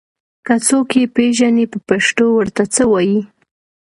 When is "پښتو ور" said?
1.87-2.47